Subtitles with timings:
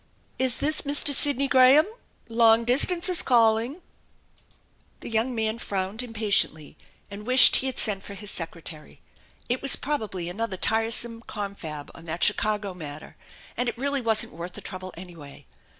[0.49, 1.13] "Is this Mr.
[1.13, 1.85] Sidney Graham?
[2.27, 3.83] Long distance is calling!
[4.37, 6.75] * The young man frowned impatiently
[7.11, 9.03] and wished he had Bent for his secretary.
[9.47, 13.15] It was probably another tiresome confab on that Chicago matter,
[13.55, 15.45] and it really wasn't worth the trouble, anyway.